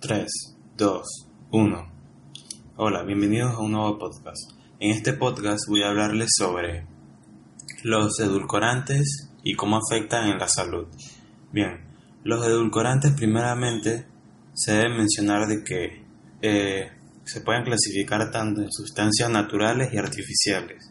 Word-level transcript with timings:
3, 0.00 0.26
2, 0.78 1.02
1. 1.50 1.92
Hola, 2.76 3.02
bienvenidos 3.02 3.52
a 3.52 3.58
un 3.58 3.72
nuevo 3.72 3.98
podcast. 3.98 4.52
En 4.78 4.92
este 4.92 5.12
podcast 5.12 5.68
voy 5.68 5.82
a 5.82 5.90
hablarles 5.90 6.30
sobre 6.38 6.86
los 7.82 8.18
edulcorantes 8.18 9.28
y 9.44 9.56
cómo 9.56 9.78
afectan 9.78 10.30
en 10.30 10.38
la 10.38 10.48
salud. 10.48 10.86
Bien, 11.52 11.82
los 12.24 12.46
edulcorantes 12.46 13.12
primeramente 13.12 14.06
se 14.54 14.72
debe 14.72 14.96
mencionar 14.96 15.46
de 15.46 15.62
que 15.62 16.02
eh, 16.40 16.90
se 17.24 17.42
pueden 17.42 17.64
clasificar 17.64 18.30
tanto 18.30 18.62
en 18.62 18.72
sustancias 18.72 19.28
naturales 19.28 19.92
y 19.92 19.98
artificiales. 19.98 20.90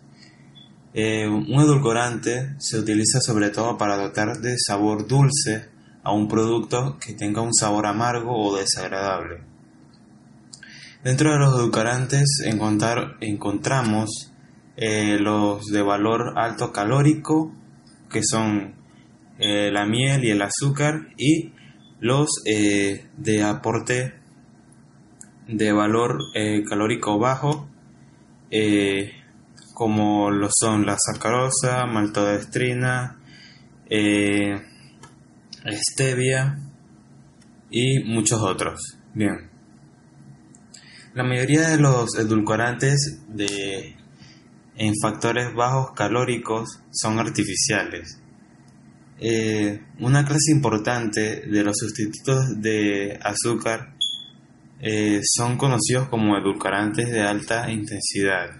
Eh, 0.94 1.28
un 1.28 1.60
edulcorante 1.60 2.54
se 2.60 2.78
utiliza 2.78 3.22
sobre 3.22 3.50
todo 3.50 3.76
para 3.76 3.98
dotar 3.98 4.38
de 4.38 4.54
sabor 4.60 5.08
dulce 5.08 5.79
a 6.04 6.12
un 6.12 6.28
producto 6.28 6.98
que 7.00 7.14
tenga 7.14 7.42
un 7.42 7.54
sabor 7.54 7.86
amargo 7.86 8.32
o 8.36 8.56
desagradable. 8.56 9.50
Dentro 11.04 11.32
de 11.32 11.40
los 11.40 11.56
edulcorantes 11.56 12.42
encontramos 12.42 14.34
eh, 14.76 15.18
los 15.20 15.66
de 15.68 15.82
valor 15.82 16.34
alto 16.38 16.74
calórico, 16.74 17.54
que 18.10 18.22
son 18.24 18.76
eh, 19.38 19.72
la 19.72 19.86
miel 19.86 20.26
y 20.26 20.32
el 20.32 20.42
azúcar, 20.42 21.08
y 21.18 21.54
los 22.00 22.30
eh, 22.46 23.08
de 23.18 23.44
aporte 23.44 24.14
de 25.48 25.72
valor 25.72 26.20
calórico 26.70 27.18
bajo, 27.18 27.70
como 29.74 30.32
lo 30.32 30.50
son 30.52 30.86
la 30.86 30.96
sacarosa, 30.98 31.86
maltodextrina, 31.88 33.20
stevia 35.66 36.58
y 37.70 38.04
muchos 38.04 38.42
otros. 38.42 38.98
Bien. 39.14 39.50
La 41.14 41.24
mayoría 41.24 41.70
de 41.70 41.78
los 41.80 42.18
edulcorantes 42.18 43.20
de, 43.28 43.96
en 44.76 44.94
factores 45.02 45.54
bajos 45.54 45.92
calóricos 45.96 46.80
son 46.92 47.20
artificiales. 47.20 48.20
Eh, 49.20 49.82
una 50.00 50.24
clase 50.24 50.52
importante 50.52 51.42
de 51.42 51.64
los 51.64 51.76
sustitutos 51.78 52.62
de 52.62 53.20
azúcar 53.22 53.96
eh, 54.82 55.20
son 55.24 55.58
conocidos 55.58 56.08
como 56.08 56.38
edulcorantes 56.38 57.12
de 57.12 57.22
alta 57.22 57.70
intensidad, 57.70 58.52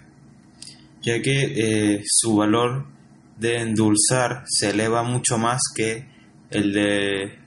ya 1.02 1.22
que 1.22 1.54
eh, 1.96 2.04
su 2.06 2.36
valor 2.36 2.88
de 3.38 3.62
endulzar 3.62 4.44
se 4.48 4.72
eleva 4.72 5.04
mucho 5.04 5.38
más 5.38 5.62
que 5.74 6.06
el 6.52 6.74
de 6.74 7.40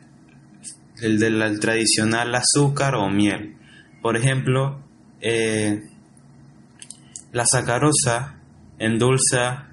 el 1.00 1.18
del 1.18 1.58
tradicional 1.58 2.34
azúcar 2.34 2.94
o 2.94 3.08
miel. 3.10 3.56
Por 4.00 4.16
ejemplo, 4.16 4.80
eh, 5.20 5.82
la 7.32 7.44
sacarosa 7.44 8.40
endulza 8.78 9.68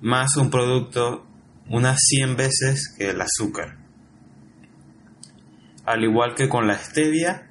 más 0.00 0.36
un 0.36 0.50
producto 0.50 1.26
unas 1.70 1.98
100 2.08 2.36
veces 2.36 2.94
que 2.96 3.10
el 3.10 3.20
azúcar. 3.20 3.76
Al 5.84 6.04
igual 6.04 6.34
que 6.34 6.48
con 6.48 6.66
la 6.66 6.76
stevia 6.78 7.50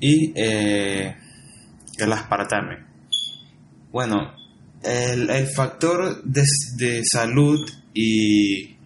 y 0.00 0.32
eh, 0.34 1.16
el 1.98 2.12
aspartame. 2.12 2.84
Bueno, 3.92 4.32
el, 4.82 5.46
factor 5.46 6.22
de, 6.24 6.42
de 6.76 7.02
salud 7.04 7.68
y 7.94 8.76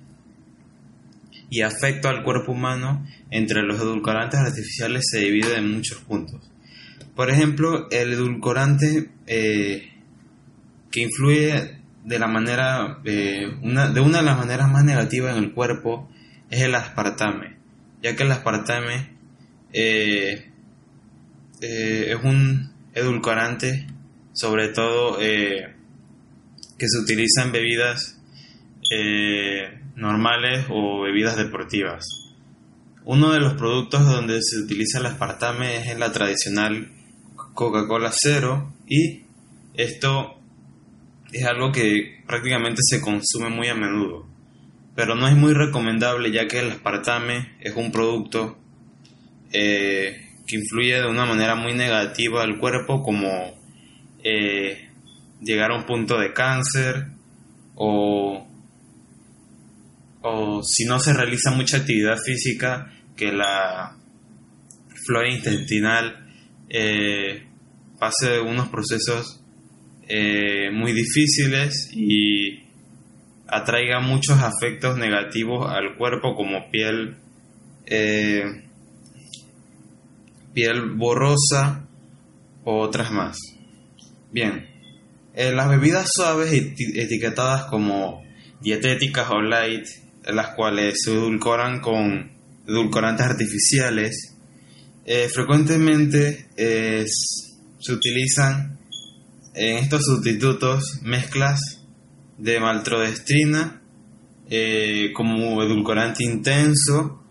y 1.49 1.63
afecto 1.63 2.09
al 2.09 2.23
cuerpo 2.23 2.53
humano 2.53 3.07
entre 3.31 3.63
los 3.63 3.81
edulcorantes 3.81 4.41
artificiales 4.41 5.05
se 5.11 5.21
divide 5.21 5.57
en 5.57 5.73
muchos 5.73 5.99
puntos. 5.99 6.41
Por 7.15 7.31
ejemplo, 7.31 7.89
el 7.91 8.13
edulcorante 8.13 9.11
eh, 9.27 9.91
que 10.91 11.01
influye 11.01 11.79
de 12.05 12.19
la 12.19 12.27
manera 12.27 13.01
eh, 13.05 13.47
una, 13.63 13.89
de 13.89 14.01
una 14.01 14.19
de 14.19 14.25
las 14.25 14.39
maneras 14.39 14.71
más 14.71 14.85
negativas 14.85 15.37
en 15.37 15.45
el 15.45 15.53
cuerpo 15.53 16.11
es 16.51 16.63
el 16.63 16.75
aspartame, 16.75 17.57
ya 18.03 18.15
que 18.15 18.23
el 18.23 18.33
aspartame 18.33 19.17
eh, 19.73 20.51
es 21.61 22.23
un 22.23 22.71
edulcorante 22.95 23.87
sobre 24.33 24.69
todo 24.69 25.19
que 25.19 26.87
se 26.87 26.99
utiliza 26.99 27.43
en 27.45 27.53
bebidas 27.53 28.21
normales 29.97 30.67
o 30.71 31.03
bebidas 31.03 31.37
deportivas. 31.37 32.05
Uno 33.05 33.33
de 33.33 33.41
los 33.41 33.55
productos 33.55 34.07
donde 34.07 34.41
se 34.43 34.59
utiliza 34.59 34.99
el 34.99 35.07
aspartame 35.07 35.79
es 35.79 35.87
en 35.89 36.01
la 36.01 36.13
tradicional 36.13 36.93
Coca-Cola 37.55 38.13
Cero 38.13 38.73
y 38.87 39.23
esto 39.75 40.39
es 41.33 41.45
algo 41.45 41.73
que 41.73 42.23
prácticamente 42.27 42.81
se 42.83 43.01
consume 43.01 43.49
muy 43.49 43.69
a 43.69 43.75
menudo, 43.75 44.27
pero 44.95 45.15
no 45.15 45.27
es 45.29 45.37
muy 45.37 45.55
recomendable 45.55 46.31
ya 46.31 46.47
que 46.47 46.61
el 46.61 46.71
aspartame 46.71 47.57
es 47.61 47.75
un 47.77 47.91
producto 47.91 48.59
eh, 49.53 50.31
que 50.47 50.57
influye 50.57 51.01
de 51.01 51.07
una 51.07 51.27
manera 51.27 51.55
muy 51.55 51.75
negativa 51.75 52.43
al 52.43 52.59
cuerpo 52.59 53.03
como 53.03 53.55
eh, 54.23 54.89
llegar 55.41 55.71
a 55.71 55.77
un 55.77 55.85
punto 55.85 56.19
de 56.19 56.33
cáncer 56.33 57.07
o 57.75 58.46
o 60.29 60.61
si 60.63 60.85
no 60.85 60.99
se 60.99 61.13
realiza 61.13 61.53
mucha 61.53 61.79
actividad 61.79 62.17
física, 62.19 62.93
que 63.17 63.31
la 63.31 63.97
flora 65.07 65.31
intestinal 65.31 66.27
eh, 66.69 67.47
pase 67.99 68.41
unos 68.41 68.69
procesos 68.69 69.41
eh, 70.09 70.71
muy 70.73 70.93
difíciles 70.93 71.91
y 71.93 72.65
atraiga 73.47 74.01
muchos 74.01 74.39
afectos 74.41 74.99
negativos 74.99 75.71
al 75.71 75.97
cuerpo 75.97 76.35
como 76.35 76.71
piel 76.73 77.17
eh, 77.87 78.65
piel 80.53 80.91
borrosa 80.97 81.87
o 82.65 82.81
otras 82.81 83.13
más. 83.13 83.39
Bien, 84.33 84.67
las 85.35 85.69
bebidas 85.69 86.11
suaves 86.13 86.53
etiquetadas 86.53 87.67
como 87.67 88.25
dietéticas 88.61 89.31
o 89.31 89.41
light 89.41 89.87
las 90.27 90.55
cuales 90.55 90.99
se 91.03 91.13
edulcoran 91.13 91.81
con 91.81 92.37
edulcorantes 92.67 93.27
artificiales, 93.27 94.35
eh, 95.05 95.29
frecuentemente 95.33 96.49
se 96.57 97.93
utilizan 97.93 98.79
en 99.55 99.79
estos 99.79 100.03
sustitutos 100.05 101.01
mezclas 101.03 101.61
de 102.39 102.59
maltodextrina 102.61 103.81
eh, 104.51 105.13
como 105.15 105.63
edulcorante 105.63 106.25
intenso 106.25 107.23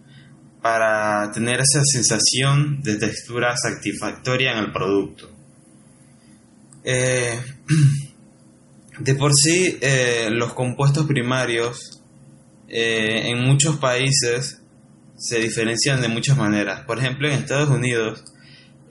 para 0.61 1.31
tener 1.31 1.59
esa 1.59 1.81
sensación 1.83 2.81
de 2.81 2.95
textura 2.95 3.55
satisfactoria 3.57 4.53
en 4.53 4.57
el 4.59 4.71
producto. 4.71 5.29
Eh, 6.83 7.39
de 8.99 9.15
por 9.15 9.33
sí, 9.35 9.77
los 10.31 10.53
compuestos 10.53 11.05
primarios 11.05 12.01
eh, 12.67 13.29
en 13.29 13.43
muchos 13.43 13.77
países 13.77 14.61
se 15.17 15.39
diferencian 15.39 16.01
de 16.01 16.07
muchas 16.07 16.37
maneras. 16.37 16.81
Por 16.81 16.99
ejemplo, 16.99 17.27
en 17.27 17.33
Estados 17.33 17.69
Unidos, 17.69 18.23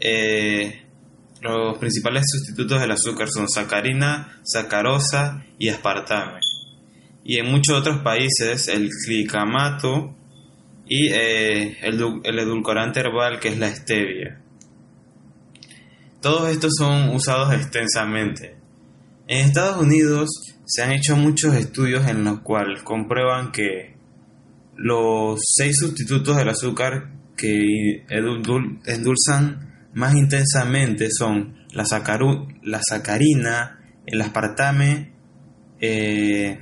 eh, 0.01 0.83
los 1.41 1.79
principales 1.79 2.25
sustitutos 2.27 2.81
del 2.81 2.93
azúcar 2.93 3.29
son 3.29 3.49
sacarina, 3.49 4.41
sacarosa 4.43 5.45
y 5.59 5.69
aspartame. 5.69 6.41
Y 7.25 7.39
en 7.39 7.51
muchos 7.51 7.79
otros 7.79 8.03
países, 8.03 8.69
el 8.69 8.91
glicamato 9.07 10.15
y 10.87 11.09
eh, 11.09 11.79
el, 11.83 12.21
el 12.23 12.39
edulcorante 12.39 13.01
herbal 13.01 13.41
que 13.41 13.49
es 13.49 13.59
la 13.59 13.75
stevia. 13.75 14.41
Todos 16.21 16.51
estos 16.51 16.72
son 16.78 17.10
usados 17.10 17.53
extensamente. 17.53 18.57
En 19.27 19.47
Estados 19.47 19.83
Unidos 19.83 20.53
se 20.66 20.83
han 20.83 20.93
hecho 20.93 21.16
muchos 21.16 21.55
estudios 21.55 22.07
en 22.09 22.25
los 22.25 22.41
cuales 22.41 22.83
comprueban 22.83 23.53
que 23.53 23.97
los 24.77 25.41
seis 25.57 25.78
sustitutos 25.78 26.37
del 26.37 26.49
azúcar 26.49 27.11
que 27.37 28.05
endulzan 28.09 29.89
más 29.93 30.15
intensamente 30.15 31.09
son 31.11 31.57
la, 31.72 31.84
la 32.63 32.81
sacarina, 32.83 33.81
el 34.07 34.21
aspartame, 34.21 35.13
eh, 35.81 36.59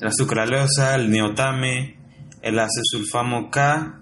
la 0.00 0.12
sucralosa, 0.12 0.94
el 0.94 1.10
neotame, 1.10 1.98
el 2.42 2.58
acesulfamo 2.58 3.50
K 3.50 4.00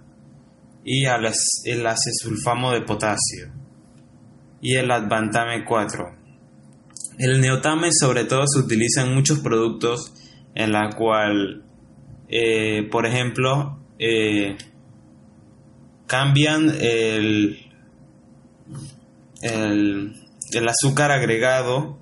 y 0.84 1.04
el 1.06 1.87
acesulfamo 1.87 2.72
de 2.72 2.82
potasio 2.82 3.52
y 4.60 4.75
el 4.75 4.90
advantame 4.90 5.64
4. 5.64 6.25
El 7.18 7.40
neotame 7.40 7.88
sobre 7.98 8.24
todo 8.24 8.44
se 8.46 8.60
utiliza 8.60 9.02
en 9.02 9.14
muchos 9.14 9.38
productos 9.40 10.12
en 10.54 10.72
la 10.72 10.90
cual, 10.90 11.62
eh, 12.28 12.86
por 12.90 13.06
ejemplo, 13.06 13.78
eh, 13.98 14.56
cambian 16.06 16.70
el, 16.78 17.58
el, 19.40 20.68
azúcar 20.68 21.10
agregado 21.10 21.98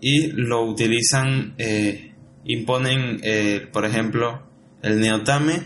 y 0.00 0.28
lo 0.28 0.64
utilizan, 0.64 1.54
eh, 1.58 2.14
imponen, 2.44 3.20
por 3.72 3.84
ejemplo, 3.84 4.42
el 4.82 5.00
neotame 5.00 5.64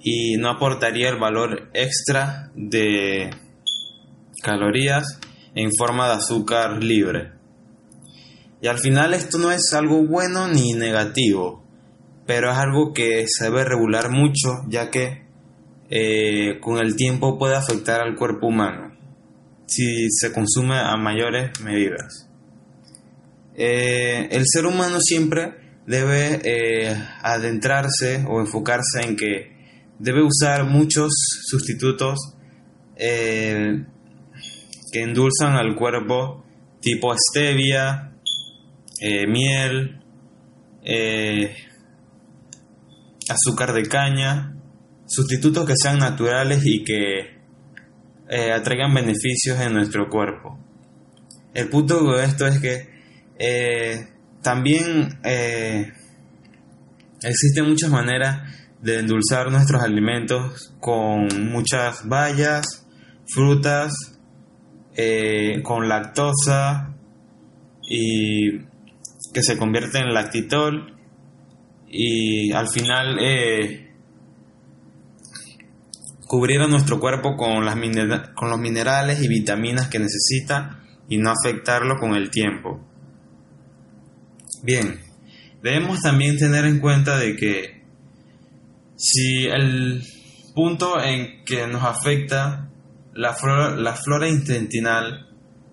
y 0.00 0.36
no 0.36 0.48
aportaría 0.48 1.08
el 1.08 1.18
valor 1.18 1.70
extra 1.74 2.52
de 2.54 3.30
calorías 4.42 5.18
en 5.54 5.70
forma 5.76 6.08
de 6.08 6.14
azúcar 6.14 6.82
libre. 6.82 7.32
Y 8.60 8.68
al 8.68 8.78
final 8.78 9.12
esto 9.12 9.38
no 9.38 9.50
es 9.50 9.72
algo 9.74 10.06
bueno 10.06 10.48
ni 10.48 10.72
negativo, 10.72 11.64
pero 12.26 12.52
es 12.52 12.58
algo 12.58 12.92
que 12.92 13.26
se 13.28 13.44
debe 13.44 13.64
regular 13.64 14.10
mucho 14.10 14.62
ya 14.68 14.90
que 14.90 15.22
eh, 15.90 16.60
con 16.60 16.78
el 16.78 16.96
tiempo 16.96 17.38
puede 17.38 17.56
afectar 17.56 18.00
al 18.00 18.16
cuerpo 18.16 18.46
humano 18.46 18.96
si 19.66 20.10
se 20.10 20.32
consume 20.32 20.78
a 20.78 20.96
mayores 20.96 21.60
medidas. 21.60 22.28
Eh, 23.54 24.28
el 24.30 24.44
ser 24.46 24.66
humano 24.66 24.98
siempre 25.00 25.54
debe 25.86 26.40
eh, 26.44 26.96
adentrarse 27.22 28.24
o 28.28 28.40
enfocarse 28.40 29.02
en 29.02 29.16
que 29.16 29.52
debe 29.98 30.22
usar 30.22 30.64
muchos 30.64 31.12
sustitutos 31.46 32.34
que 34.92 35.02
endulzan 35.02 35.56
al 35.56 35.74
cuerpo 35.74 36.44
tipo 36.80 37.12
stevia, 37.16 38.12
miel, 39.26 40.00
azúcar 43.28 43.72
de 43.72 43.82
caña, 43.84 44.54
sustitutos 45.06 45.66
que 45.66 45.74
sean 45.76 45.98
naturales 45.98 46.62
y 46.64 46.84
que 46.84 47.42
eh, 48.28 48.52
atraigan 48.52 48.94
beneficios 48.94 49.60
en 49.60 49.74
nuestro 49.74 50.08
cuerpo. 50.08 50.58
El 51.54 51.68
punto 51.68 52.02
de 52.14 52.24
esto 52.24 52.46
es 52.46 52.58
que 52.60 52.88
eh, 53.38 54.08
también 54.40 55.18
eh, 55.22 55.92
existen 57.22 57.68
muchas 57.68 57.90
maneras 57.90 58.50
de 58.80 59.00
endulzar 59.00 59.50
nuestros 59.50 59.82
alimentos 59.82 60.74
con 60.80 61.28
muchas 61.50 62.08
bayas, 62.08 62.86
frutas, 63.26 64.11
con 65.62 65.88
lactosa 65.88 66.94
y 67.82 68.58
que 69.32 69.42
se 69.42 69.56
convierte 69.56 69.98
en 69.98 70.12
lactitol 70.12 70.94
y 71.88 72.52
al 72.52 72.68
final 72.68 73.18
a 76.64 76.66
nuestro 76.66 76.98
cuerpo 76.98 77.36
con, 77.36 77.64
las 77.64 77.76
con 78.34 78.48
los 78.48 78.58
minerales 78.58 79.22
y 79.22 79.28
vitaminas 79.28 79.88
que 79.88 79.98
necesita 79.98 80.80
y 81.08 81.18
no 81.18 81.30
afectarlo 81.30 81.98
con 81.98 82.14
el 82.14 82.30
tiempo. 82.30 82.80
Bien, 84.62 85.00
debemos 85.62 86.00
también 86.00 86.38
tener 86.38 86.64
en 86.64 86.78
cuenta 86.80 87.18
de 87.18 87.36
que 87.36 87.82
si 88.96 89.44
el 89.44 90.02
punto 90.54 91.02
en 91.02 91.44
que 91.44 91.66
nos 91.66 91.82
afecta 91.82 92.70
la 93.14 93.34
flora, 93.34 94.28
intestinal 94.28 95.28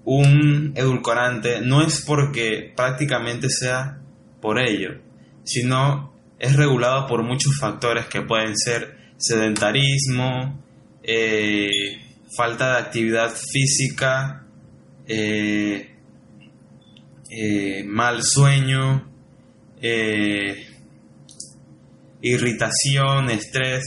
un 0.06 0.74
edulcorante 0.76 1.62
no 1.62 1.82
es 1.82 2.02
porque 2.02 2.74
prácticamente 2.76 3.50
sea 3.50 4.00
por 4.42 4.60
ello, 4.60 5.00
sino 5.44 6.14
es 6.40 6.56
regulado 6.56 7.08
por 7.08 7.24
muchos 7.24 7.58
factores 7.60 8.08
que 8.08 8.22
pueden 8.22 8.58
ser 8.58 8.98
sedentarismo, 9.18 10.64
eh, 11.04 11.70
falta 12.36 12.72
de 12.72 12.78
actividad 12.80 13.32
física, 13.32 14.46
eh, 15.06 15.96
eh, 17.30 17.84
mal 17.86 18.24
sueño, 18.24 19.08
irritación, 22.22 23.30
estrés. 23.30 23.84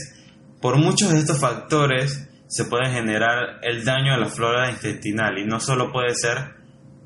Por 0.61 0.77
muchos 0.77 1.11
de 1.11 1.19
estos 1.19 1.39
factores 1.39 2.29
se 2.47 2.65
puede 2.65 2.91
generar 2.91 3.59
el 3.61 3.83
daño 3.83 4.13
a 4.13 4.17
la 4.17 4.27
flora 4.27 4.69
intestinal 4.69 5.37
y 5.37 5.45
no 5.45 5.59
solo 5.59 5.91
puede 5.91 6.13
ser 6.15 6.55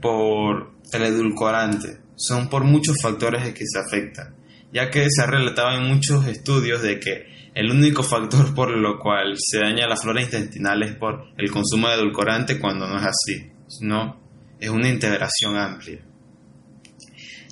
por 0.02 0.74
el 0.94 1.04
edulcorante, 1.04 2.00
son 2.16 2.50
por 2.50 2.64
muchos 2.64 2.98
factores 3.02 3.54
que 3.54 3.66
se 3.66 3.80
afectan, 3.80 4.36
ya 4.74 4.90
que 4.90 5.08
se 5.10 5.22
ha 5.22 5.28
relatado 5.28 5.78
en 5.78 5.88
muchos 5.88 6.26
estudios 6.28 6.82
de 6.82 7.00
que 7.00 7.38
el 7.54 7.72
único 7.72 8.04
factor 8.04 8.54
por 8.56 8.70
lo 8.70 9.00
cual 9.00 9.36
se 9.38 9.60
daña 9.60 9.88
la 9.88 9.98
flora 9.98 10.22
intestinal 10.22 10.84
es 10.84 10.96
por 10.96 11.26
el 11.38 11.52
consumo 11.52 11.88
de 11.88 11.96
edulcorante 11.96 12.60
cuando 12.60 12.88
no 12.88 12.98
es 12.98 13.06
así, 13.06 13.52
sino 13.68 14.20
es 14.60 14.70
una 14.70 14.90
integración 14.90 15.58
amplia. 15.58 16.00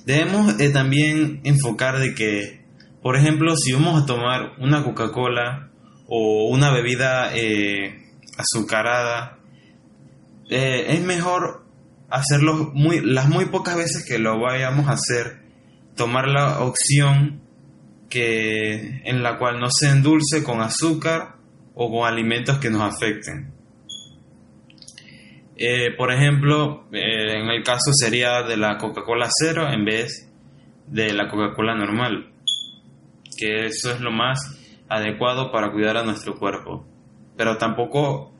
Debemos 0.06 0.60
eh, 0.60 0.70
también 0.70 1.42
enfocar 1.44 1.98
de 1.98 2.14
que, 2.14 2.62
por 3.02 3.16
ejemplo, 3.16 3.56
si 3.56 3.74
vamos 3.74 4.04
a 4.04 4.06
tomar 4.06 4.54
una 4.60 4.84
Coca-Cola 4.84 5.72
o 6.08 6.48
una 6.50 6.72
bebida 6.72 7.36
eh, 7.36 8.06
azucarada, 8.38 9.40
eh, 10.50 10.86
es 10.90 11.02
mejor 11.02 11.66
hacerlo 12.10 12.72
muy, 12.74 13.02
las 13.02 13.30
muy 13.30 13.46
pocas 13.46 13.76
veces 13.76 14.06
que 14.08 14.20
lo 14.20 14.40
vayamos 14.40 14.88
a 14.88 14.94
hacer, 14.94 15.42
tomar 15.96 16.28
la 16.28 16.60
opción 16.62 17.42
que, 18.10 19.02
en 19.04 19.24
la 19.24 19.38
cual 19.38 19.60
no 19.60 19.70
se 19.70 19.90
endulce 19.90 20.44
con 20.44 20.62
azúcar 20.62 21.36
o 21.74 21.92
con 21.92 22.08
alimentos 22.08 22.60
que 22.60 22.70
nos 22.70 22.82
afecten. 22.82 23.54
Eh, 25.58 25.96
por 25.98 26.12
ejemplo, 26.12 26.86
en 26.92 27.50
el 27.50 27.64
caso 27.64 27.92
sería 27.94 28.44
de 28.44 28.58
la 28.58 28.78
Coca-Cola 28.78 29.30
cero 29.32 29.70
en 29.72 29.86
vez 29.86 30.30
de 30.88 31.14
la 31.14 31.30
Coca-Cola 31.30 31.76
normal, 31.76 32.30
que 33.38 33.68
eso 33.68 33.92
es 33.92 34.02
lo 34.02 34.12
más 34.12 34.65
adecuado 34.90 35.52
para 35.52 35.72
cuidar 35.72 35.98
a 35.98 36.04
nuestro 36.04 36.36
cuerpo, 36.38 36.86
pero 37.36 37.58
tampoco 37.58 38.32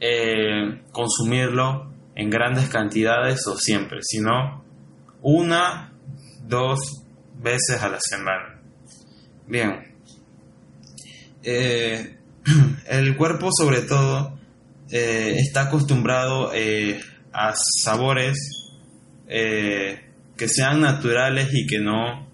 eh, 0.00 0.82
consumirlo 0.92 1.90
en 2.14 2.30
grandes 2.30 2.68
cantidades 2.68 3.46
o 3.46 3.56
siempre, 3.56 4.00
sino 4.02 4.64
una, 5.22 5.92
dos 6.46 7.04
veces 7.40 7.82
a 7.82 7.88
la 7.88 7.98
semana. 8.00 8.60
Bien. 9.46 9.94
Eh, 11.42 12.16
el 12.88 13.16
cuerpo 13.16 13.48
sobre 13.52 13.82
todo 13.82 14.38
eh, 14.90 15.36
está 15.38 15.62
acostumbrado 15.62 16.52
a 17.32 17.54
sabores 17.54 18.38
que 19.26 20.48
sean 20.48 20.80
naturales 20.80 21.48
y 21.52 21.66
que 21.66 21.80
no 21.80 22.28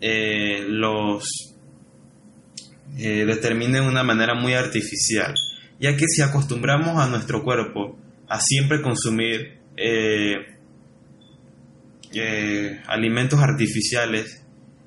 los 0.00 1.53
determinen 2.96 3.82
de 3.82 3.88
una 3.88 4.02
manera 4.02 4.34
muy 4.34 4.54
artificial, 4.54 5.34
ya 5.80 5.96
que 5.96 6.06
si 6.06 6.22
acostumbramos 6.22 7.00
a 7.00 7.08
nuestro 7.08 7.42
cuerpo 7.42 7.98
a 8.28 8.40
siempre 8.40 8.82
consumir 8.82 9.58
alimentos 12.86 13.40
artificiales, 13.40 14.44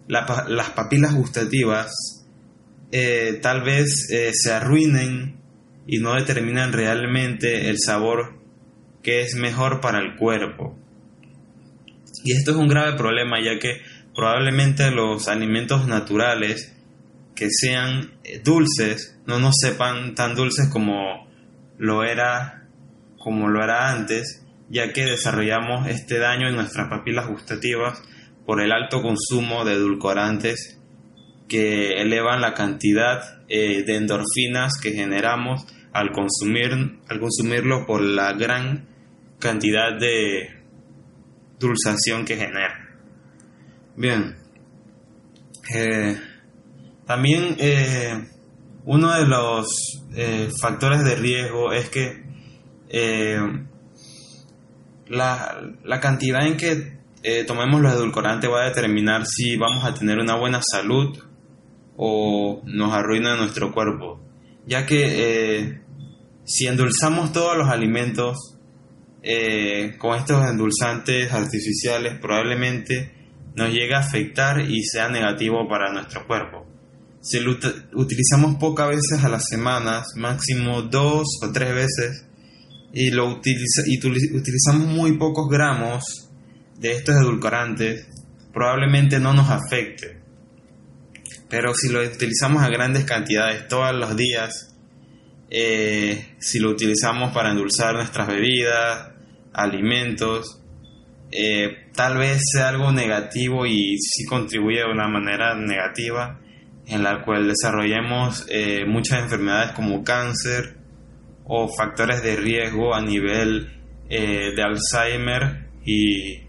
las 0.08 0.70
papilas 0.72 1.14
gustativas 1.14 2.18
eh, 2.92 3.40
tal 3.42 3.64
vez 3.64 4.10
eh, 4.10 4.32
se 4.34 4.54
arruinen 4.54 5.36
y 5.86 6.00
no 6.00 6.14
determinan 6.14 6.72
realmente 6.72 7.70
el 7.70 7.80
sabor 7.80 8.40
que 9.04 9.22
es 9.22 9.36
mejor 9.36 9.82
para 9.82 10.00
el 10.00 10.16
cuerpo. 10.16 10.78
Y 12.24 12.32
esto 12.32 12.52
es 12.52 12.58
un 12.58 12.68
grave 12.68 12.98
problema 12.98 13.42
ya 13.44 13.60
que 13.60 13.82
probablemente 14.16 14.90
los 14.92 15.28
alimentos 15.28 15.88
naturales 15.88 16.77
que 17.38 17.48
sean 17.50 18.12
eh, 18.24 18.42
dulces 18.44 19.18
no 19.26 19.40
nos 19.40 19.56
sepan 19.62 20.16
tan 20.16 20.36
dulces 20.36 20.68
como 20.68 21.28
lo 21.78 22.04
era 22.04 22.58
como 23.18 23.50
lo 23.50 23.64
era 23.64 23.92
antes, 23.92 24.46
ya 24.70 24.94
que 24.94 25.04
desarrollamos 25.04 25.88
este 25.88 26.18
daño 26.18 26.48
en 26.48 26.56
nuestras 26.56 26.88
papilas 26.88 27.28
gustativas 27.28 28.02
por 28.46 28.62
el 28.62 28.72
alto 28.72 29.02
consumo 29.02 29.66
de 29.66 29.74
edulcorantes 29.74 30.80
que 31.50 32.02
elevan 32.02 32.42
la 32.42 32.54
cantidad 32.54 33.42
eh, 33.50 33.84
de 33.84 33.96
endorfinas 33.98 34.80
que 34.82 34.94
generamos 34.94 35.66
al, 35.92 36.12
consumir, 36.12 37.00
al 37.10 37.20
consumirlo 37.20 37.86
por 37.86 38.02
la 38.02 38.34
gran 38.34 38.88
cantidad 39.40 39.98
de 40.00 40.62
dulzación 41.60 42.24
que 42.24 42.38
genera. 42.38 42.98
Bien, 43.96 44.38
eh, 45.74 46.18
también 47.08 47.56
eh, 47.58 48.28
uno 48.86 49.14
de 49.14 49.26
los 49.26 49.68
factores 50.62 51.04
de 51.04 51.16
riesgo 51.16 51.72
es 51.72 51.90
que 51.90 52.24
la, 55.08 55.62
la 55.84 56.00
cantidad 56.00 56.46
en 56.46 56.58
que 56.58 56.98
eh, 57.24 57.44
tomemos 57.46 57.82
los 57.82 57.94
edulcorantes 57.94 58.50
va 58.50 58.62
a 58.62 58.70
determinar 58.70 59.26
si 59.26 59.58
vamos 59.58 59.84
a 59.84 59.94
tener 59.94 60.20
una 60.20 60.36
buena 60.36 60.62
salud 60.62 61.18
o 61.96 62.62
nos 62.66 62.94
arruina 62.94 63.36
nuestro 63.36 63.74
cuerpo, 63.74 64.22
ya 64.68 64.86
que 64.86 65.66
eh, 65.66 65.82
si 66.46 66.68
endulzamos 66.68 67.34
todos 67.34 67.58
los 67.58 67.70
alimentos 67.70 68.60
eh, 69.24 69.96
con 69.98 70.16
estos 70.16 70.48
endulzantes 70.48 71.34
artificiales, 71.34 72.20
probablemente 72.20 73.12
nos 73.56 73.72
llegue 73.72 73.96
a 73.96 74.00
afectar 74.00 74.62
y 74.62 74.84
sea 74.84 75.10
negativo 75.10 75.68
para 75.68 75.92
nuestro 75.92 76.28
cuerpo. 76.28 76.67
Si 77.28 77.42
lo 77.42 77.58
utilizamos 77.96 78.56
pocas 78.56 78.88
veces 78.88 79.22
a 79.22 79.28
las 79.28 79.44
semanas, 79.50 80.08
máximo 80.16 80.82
dos 80.84 81.28
o 81.44 81.52
tres 81.52 81.76
veces, 81.76 82.26
y, 82.94 83.12
lo 83.12 83.28
utiliza 83.28 83.82
y 83.86 83.98
utilizamos 83.98 84.88
muy 84.88 85.18
pocos 85.18 85.50
gramos 85.50 86.06
de 86.80 86.94
estos 86.94 87.16
edulcorantes, 87.16 88.08
probablemente 88.54 89.20
no 89.20 89.34
nos 89.34 89.50
afecte. 89.50 90.22
Pero 91.50 91.74
si 91.74 91.90
lo 91.90 92.02
utilizamos 92.02 92.64
a 92.64 92.70
grandes 92.70 93.04
cantidades 93.04 93.68
todos 93.68 93.94
los 93.94 94.16
días, 94.16 94.74
eh, 95.50 96.30
si 96.40 96.60
lo 96.60 96.70
utilizamos 96.70 97.34
para 97.34 97.52
endulzar 97.52 97.96
nuestras 97.96 98.30
bebidas, 98.30 99.12
alimentos, 99.52 100.62
eh, 101.30 101.90
tal 101.94 102.20
vez 102.20 102.40
sea 102.54 102.70
algo 102.70 102.94
negativo 102.94 103.66
y 103.66 103.98
sí 104.00 104.24
contribuye 104.24 104.78
de 104.78 104.92
una 104.94 105.10
manera 105.10 105.56
negativa 105.56 106.40
en 106.88 107.04
la 107.04 107.24
cual 107.24 107.48
desarrollemos 107.48 108.46
eh, 108.50 108.86
muchas 108.88 109.24
enfermedades 109.24 109.74
como 109.74 110.04
cáncer 110.04 110.78
o 111.44 111.68
factores 111.68 112.24
de 112.24 112.38
riesgo 112.38 112.96
a 112.96 113.02
nivel 113.02 113.82
eh, 114.10 114.54
de 114.56 114.64
Alzheimer 114.64 115.68
y 115.86 116.48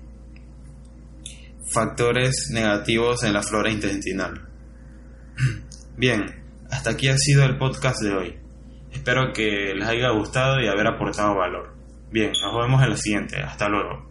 factores 1.73 2.51
negativos 2.53 3.25
en 3.25 3.33
la 3.33 3.43
flora 3.43 3.71
intestinal. 3.71 4.49
Bien, 5.97 6.25
hasta 6.71 6.91
aquí 6.91 7.09
ha 7.09 7.19
sido 7.19 7.45
el 7.45 7.59
podcast 7.59 8.01
de 8.03 8.13
hoy. 8.13 8.39
Espero 8.93 9.33
que 9.33 9.75
les 9.75 9.87
haya 9.87 10.11
gustado 10.11 10.61
y 10.61 10.69
haber 10.69 10.87
aportado 10.87 11.35
valor. 11.37 11.75
Bien, 12.11 12.31
nos 12.31 12.63
vemos 12.63 12.83
en 12.83 12.91
la 12.91 12.97
siguiente. 12.97 13.37
Hasta 13.39 13.69
luego. 13.69 14.09